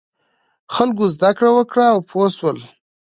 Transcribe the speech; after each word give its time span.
خلکو 0.75 1.05
زده 1.15 1.29
کړه 1.37 1.49
وکړه 1.53 1.85
او 1.93 1.99
پوه 2.09 2.27
شول. 2.37 2.57